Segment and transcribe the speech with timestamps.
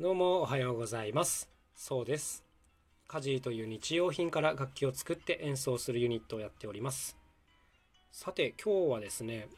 [0.00, 1.50] どうもおはようございます。
[1.74, 2.44] そうです。
[3.08, 7.16] カジーという日用品から楽器を作って演奏するユニットをやっております。
[8.12, 9.48] さて今日はですね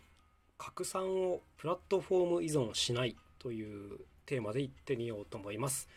[0.56, 5.90] 拡散をプラットフォーム依存しないというテーマで言ってみようと思います。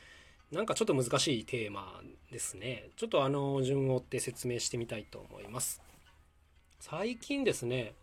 [0.51, 2.89] なんかちょっと難しいテーマですね。
[2.97, 5.81] ちょっとあの順を追って説明してみたいと思います。
[6.81, 7.93] 最近ですね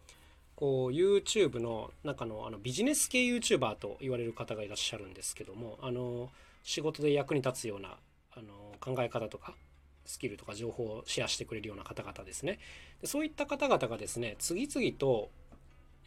[0.61, 6.29] こう YouTube の中のあのビジネス系 YouTuber と言われる方がいらっしゃるんですけどもあの
[6.63, 7.97] 仕事で役に立つような
[8.37, 9.55] あの考え方とか
[10.05, 12.59] スキルとか情報をシェアしてくれるような方々ですね。
[13.01, 15.31] でそういった方々がですね次々と,、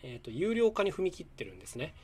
[0.03, 1.95] えーと、有料化に踏み切ってるんですね。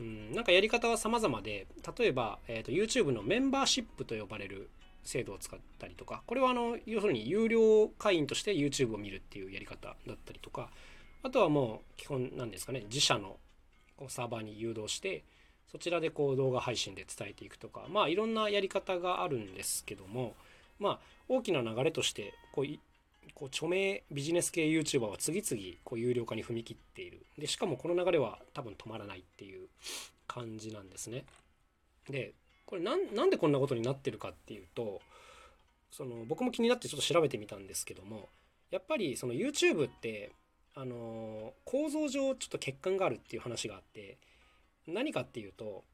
[0.00, 4.70] うんなんかやり方は様々で例えば、えーと YouTube のメンバーシップと呼ばれる
[5.04, 10.70] 制度を使ったりとかこれはあの要するに有料会員として YouTube を見るっていうやり方だったりとか
[11.22, 13.36] あとはもう基本なんですかね自社の
[14.08, 15.24] サーバーに誘導して
[15.70, 20.34] そちらでこう動画配信で伝えていくとかまあいろんなやり方があるんですけども
[20.78, 22.66] まあ大きな流れとしてこう
[23.34, 27.24] こう著名ビジネス系 YouTuber は次々こう有料化に踏み切っている。
[27.38, 29.68] でしかもこの流れは多分止まらないっていう
[30.26, 31.24] 感じなんですね。
[32.08, 32.32] で
[32.66, 35.00] これなんでこんなことになってるかっていうと
[35.90, 38.28] その僕も気になってちょっと調べてみたんですけども
[38.70, 40.30] やっぱりその YouTube って
[40.74, 44.18] あの構造上ちょっと欠陥があるっていう話があって
[44.86, 45.84] 何かっていうと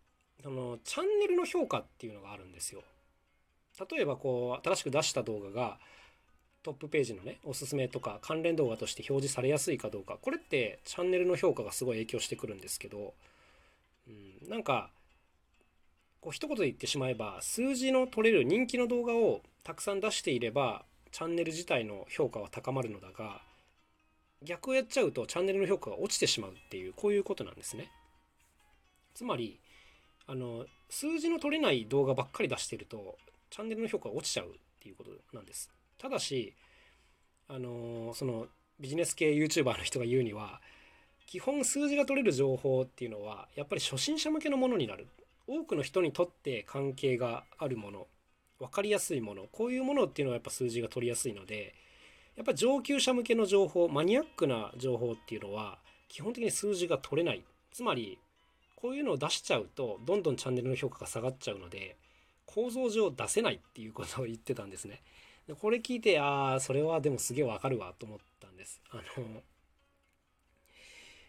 [0.43, 2.83] そのチャンネルの評価っていうのがあるんですよ。
[3.91, 5.79] 例えばこう新しく出した動画が
[6.63, 13.15] トップページのねおすすめとか関連動画として表示されやすいかどうかこれってチャンネルの評価がすごい影響してくるんですけど、
[14.09, 14.91] うん、なんか
[16.21, 23.43] こう一言で言ってしまえば数字の取れる人気の動画をたくさん出していればチャンネル自体の評価は高まるのだが
[24.43, 27.91] 逆をやっちゃうとチャンネルの評価が落ちてしまうっていうこういうことなんですね。
[29.15, 29.61] つまり
[30.27, 33.17] あの数字の取れない動画ばっかり出してると
[33.51, 35.71] チャンネルの評価が落ちちゃうっていうことなんです。
[35.99, 36.55] ただし
[37.49, 38.47] あのその
[38.79, 40.61] ビジネス系 YouTuber の人が言うには
[41.27, 45.09] 基本数字が取れる情報っていうのはやっぱり初心者向けのものになる
[45.47, 48.07] 多くの人にとって関係があるもの
[48.59, 51.75] 分かりやすいものこういうものっていうのはやっぱ数字が取りやすいので
[52.37, 57.43] やっぱ上級者向けの情報マニアックな情報っていうのは基本的に数字が取れない。
[57.73, 58.19] つまり
[58.77, 61.97] こういうのを出しちゃうとどんどんチャンネルの評価が下がっちゃうので
[62.45, 65.03] 構造上出せないっていうことを言ってたんですね。
[65.49, 68.81] でこれ聞いてああそれはでもすげえわかるわと思ったんです。
[68.91, 69.43] あの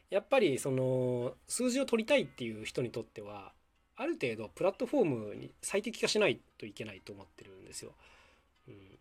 [0.10, 3.52] やっぱりその数字を取りたいっていう人にとっては
[3.96, 7.94] ある程度プラットフォームに最適化しないといけないと思ってるんですよ。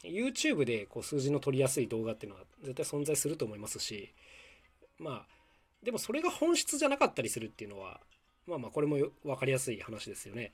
[0.05, 4.13] YouTube でこう数字の取りやすい動画っていうのは絶対存在すると思いますし
[4.99, 5.27] まあ
[5.83, 8.01] でもそれが本質じゃなかったりするっていうのは
[8.47, 10.53] まあまあこれも分かりやすい話ですよね。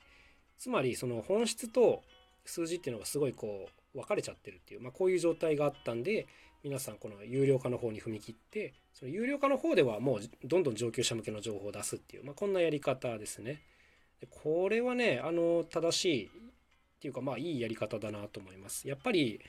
[0.57, 2.03] つまりその本質と
[2.45, 6.27] 数字っていうのがすごいこう分かれちゃってるっていう、まあ、こういう状態があったんで
[6.63, 13.61] 皆さんこの有料化の方に踏み切ってその有料化の方ではもうどんどん上級者向けの情報を出すっていう、まあ、こんなやり方ですね。
[14.29, 16.29] これはねあの正しい
[17.03, 18.87] ていうかまあいいやり方だなと思います。
[18.87, 19.41] やっぱり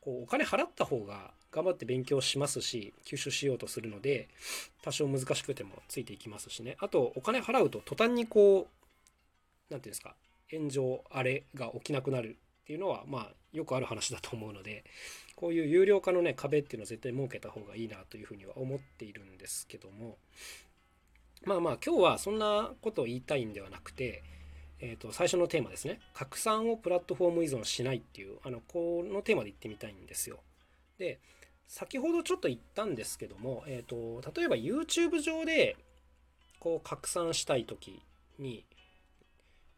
[0.00, 4.28] こうお金払った方が頑張って勉強しますし吸収しようとするので
[4.82, 8.66] 多少難しくてもついていきますしねあとお金払うと途端にこう何て
[9.68, 10.14] 言うんですか
[10.50, 14.84] 炎上あれが起きなくなるっていうのはまあよくある話だと思うので
[15.36, 20.18] こういう有料化のね壁っていうのは絶対設けた方がいいなというふうには思っているんですけども
[21.44, 24.22] まあまあ今日はそんなことを言いたいんではなくて
[24.80, 26.00] えー、と最初のテーマですね。
[26.14, 30.40] 拡散をプラットフォーム依存しないっていうあのこのテーマで言ってみたいんですよ。
[30.98, 31.18] で
[31.66, 35.76] 先ほどちょっと言ったんですけども、えーと、例えば YouTube 上で
[36.60, 38.00] こう拡散したい時
[38.38, 38.64] に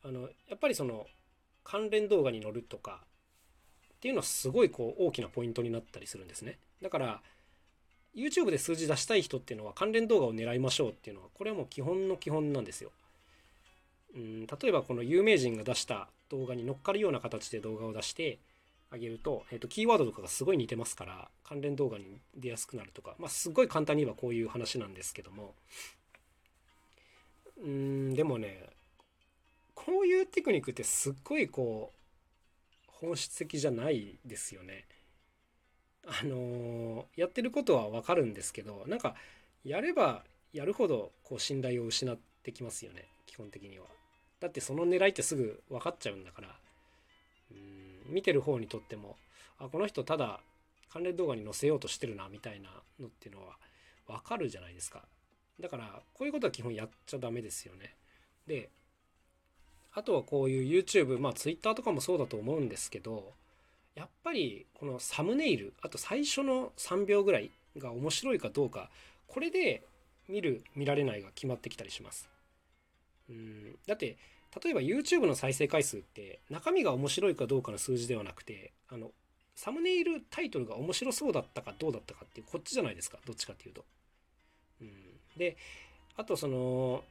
[0.02, 1.06] あのやっぱりその
[1.64, 3.02] 関連動画に載るとか
[3.94, 6.58] っていうのはすごいこう大きなポイントになったりするんですね。
[6.82, 7.22] だから
[8.14, 12.90] YouTube で数字出したい人っていうのは関連動画を狙いましょうっていうのはこれはもう基本の基本なんですよ。
[14.18, 18.38] うん例えばこの有名人が出した動画に乗っかるような形で動画を出して
[18.90, 25.54] あげると,、えーと、キーワードとかがすごい似てますから関連動画に出やすくなるとか、まあ、すごい簡単に言えばこういう話なんですけども
[27.62, 28.64] うんでもね
[29.74, 34.84] こういうテクニックってすっごいこう本質的じゃないですよね。
[36.04, 39.14] あのー、やってることはわかるんですけどなんか
[39.64, 43.86] やればやるほどこう信頼を失ってきますよね基本的には。
[44.40, 46.48] だってその狙いってすぐ分かっちゃうんだから。
[47.52, 49.16] うん見てる方にとっても
[49.58, 50.40] あこの人ただ
[50.90, 53.56] 関連動画に載せようとしてるなみたいなのっていうのは
[54.06, 55.02] 分かるじゃないですか。
[55.60, 57.94] だからこういうことは基本やっちゃダメですよね。
[58.46, 58.70] で
[59.92, 63.32] あとはこういう YouTube まあ Twitter とかもそうだと思うんですけど
[63.94, 68.90] やっぱりこのサムネイルあと最初の3秒ぐらいが面白いかどうか
[69.26, 69.82] これで
[70.28, 72.28] 見る見られないが決まってきたりします。
[73.28, 73.78] うん。
[73.86, 74.16] だって
[74.62, 79.10] 例えば YouTube の再生回数って中身が面白いかどうかの数字ではなくてあの
[79.54, 83.84] サムネイルタイトルが面白そうだったかどうだったかっていうこっちじゃないですかどっちかっていうと。
[84.80, 84.90] うん、
[85.36, 85.56] で
[86.16, 87.02] あとその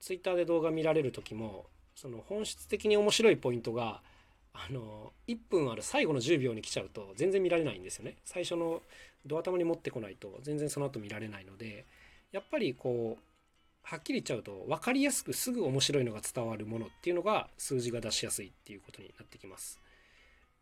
[0.00, 4.02] Twitter で動画見られる時もその本質的に面白いポイントが
[4.52, 8.16] あの1分ある最後の10秒に来ちゃうと全然見られないんですよね。
[8.24, 8.82] 最初の
[9.24, 11.86] ドア玉に持ってこないと全然その後見られないので
[12.32, 13.22] やっぱりこう
[13.82, 19.80] はっきり言っちゃうと分かりやすくすぐ面白いのが伝わるものっていうのが数字が出しやすいっていうことになってきます。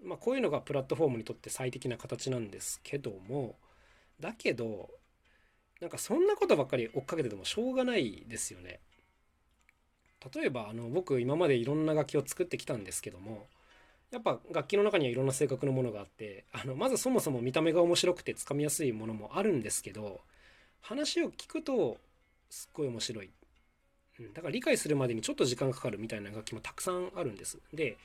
[0.03, 3.57] まあ、こういうのがプラットフォームにとって最適な形なんですけども
[4.19, 4.89] だけど
[5.81, 8.81] なんかそんなことばっかり追っかけててもしょうがないですよね。
[10.35, 13.47] 例えばあの僕今までいろんな楽器を作ってきたんですけども
[14.11, 20.21] やっぱ楽器の中にはいろんな性格のものがあってあのまずそもそも見た目が面白くてつかみやすいものもあるんですけど
[20.83, 21.99] 話を聞くと
[22.51, 23.31] すっごい面白い、
[24.19, 27.59] うん、だから理解するまでにちょっと時間かかるみたいな楽器もたくさんあるんです。
[27.73, 27.97] で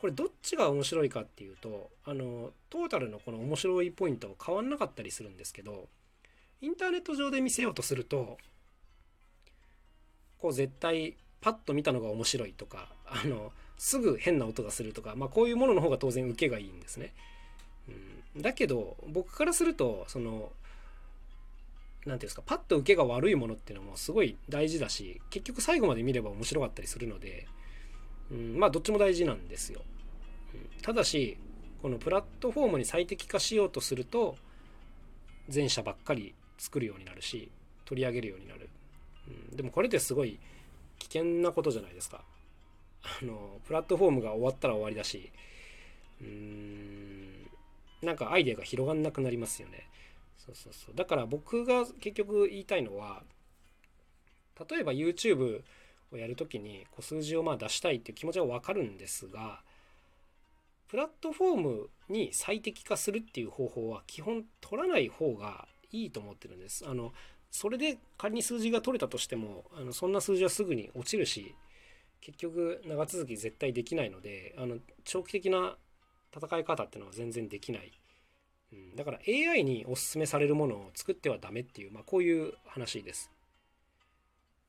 [0.00, 5.88] これどっちが面白いかっていうとあのトータルのこの面白いポイント変わんなかったりするんですけど
[6.60, 8.36] インターネット上で見せようとすると
[10.38, 17.14] こう絶対パッと見たのが面白いとかあのすぐ変な音がするとか、まあ、こういうものの方が当然受けがいいんですね。
[18.36, 20.52] うん、だけど僕からするとその
[22.04, 27.46] ていうんですかパッと受けが悪いものっていうのもすごい大事だし結局最後まで見れば面白かったりするので、
[28.30, 29.80] うん、まあどっちも大事なんですよ。
[30.54, 31.38] うん、ただし
[31.82, 34.36] このプラットフォームに最適化しようとすると
[35.52, 37.50] 前者ばっかり作るようになるし
[37.84, 38.70] 取り上げるようになる、
[39.50, 40.38] うん、でもこれってすごい
[40.98, 42.22] 危険なことじゃないですか。
[43.02, 45.30] あのプラットフォームが終わったら終わりだし
[46.22, 47.50] うーん
[48.00, 49.88] なんかアイデアが広がんなくなりますよね。
[50.44, 53.22] そうそうそうだから僕が結局言いたいのは
[54.68, 55.62] 例えば YouTube
[56.12, 59.62] をやるときにこう数字をまあ出したいっていう気持ちは分かるんですが
[60.88, 66.84] プラットフォームに最適化するっていう方法は基本取らない方がいいと思ってるんです。
[66.86, 67.12] あの
[67.50, 71.54] それで仮に数字が取れたとしてもあのそんな数字はすぐに落ちるし
[72.20, 75.76] 結局長続き絶対できないのであの長期的な
[76.36, 77.92] 戦い方っていうのは全然できない
[78.74, 83.30] うん、だから AI におすすめされるものを作ってはダメっていう、まあ、こういう話です。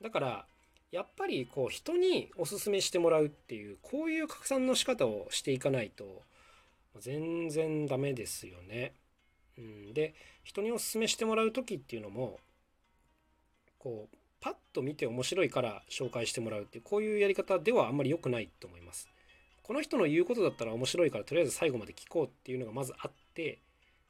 [0.01, 0.45] だから
[0.91, 6.21] やっぱりこう人におすすめしてもらうっていうこういう拡散の仕方をしていかないと
[6.99, 8.93] 全然ダメですよね。
[9.57, 10.13] うん、で
[10.43, 12.39] 人におすすめしてもらう時っていうのも
[13.79, 19.09] こうパッと見て面白いから紹介してもらうっていうこういうやり方ではあんまり良くないと思います。
[19.63, 23.57] この人の言うことだったら面白いからとりあえず最後まで聞こうっていうのがまずあって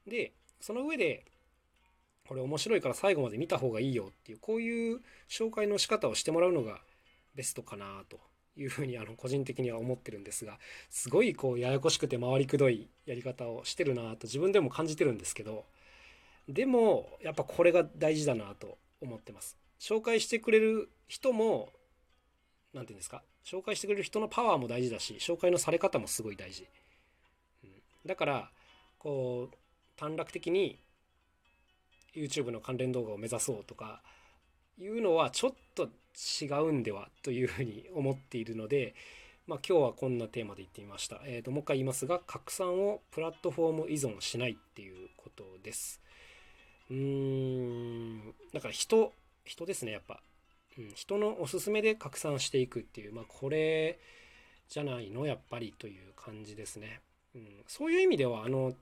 [0.08, 1.26] でその上で
[2.28, 6.80] これ面白いから最後まで見た方がいいよっていうこういう紹介の仕方をしてもらうのが
[7.36, 8.20] ベストかなと
[8.58, 10.58] いうふうにあの個人的には思ってるんですが
[10.90, 15.66] すごいこうややこしくて回りくどいやり方をしてるなと自分でも感じてるんですけど
[16.48, 19.58] でもやっぱこれが大事だなと思ってます。
[19.80, 21.70] 紹介してくれる人も
[22.74, 26.68] 何て言うんですか紹介してくれる人のパワーも大事だし紹介のされ方もすごい大事、
[28.06, 28.50] だから
[28.98, 29.56] こう
[29.98, 30.80] 短絡的に
[32.16, 34.02] YouTube の関連動画を目指そうとか
[34.78, 35.90] いうのはちょっと
[36.42, 38.96] 違うんではというふうに思っているので、
[39.48, 41.22] まあ、今日はこんなテーマで言ってみました。
[41.26, 46.02] えー、ともう一回言いますが拡散をプラットフォーム依存しないっていうことです。
[46.90, 49.12] うーんだから人
[49.44, 50.22] 人ですねやっぱ、
[50.78, 54.00] うん、人のおすすめで拡散していくっていうまあこれ
[54.68, 55.26] じゃないの？
[55.26, 57.02] やっぱりという感じですね。
[57.36, 58.74] うん、そういう意味ではあの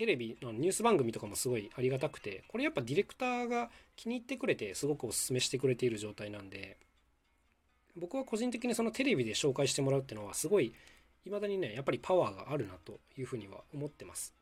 [0.00, 6.78] テレビのニュース番組とかもすごいありがたくてこれやっぱディレクターが気に入ってくれてすごくおすすめしてくれている状態なんで
[7.98, 10.72] 僕は個人的にそのテレビで紹介してもらうっていうのはすごい
[11.24, 14.32] 未だにねやっぱりパワーがあるなというふうには思ってます、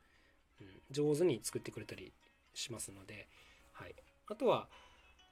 [0.61, 2.13] うん、上手に作ってくれたり
[2.55, 3.27] しますので、
[3.73, 3.97] はい、
[4.29, 4.69] あとは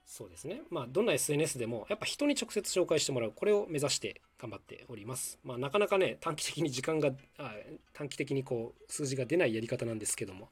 [0.06, 0.62] そうですね。
[0.70, 3.32] まあ、どんな SNS でも、やっぱ人に直接紹介してもらう。
[3.34, 5.38] これを目指して頑張っております。
[5.44, 7.52] まあ、なかなかね、短期的に時間が、あ
[7.92, 10.48] 短期的にこう、数字が出ないやり方なんですけども、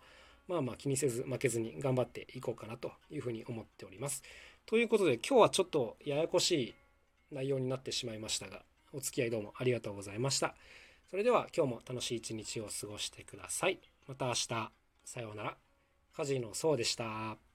[0.49, 4.23] まあまあ気にせず負けずに頑張っていこうかなというふうに思っております。
[4.67, 6.75] ということで、今日はちょっとややこしい
[7.33, 10.55] 内容になってしまいましたが、お付き合いどうもありがとうございました。
[11.11, 13.79] それでは今日も楽しい一日を過ごしてください。
[14.07, 14.71] また明日。
[15.05, 15.57] さようなら。
[16.17, 17.54] カジノそうでした。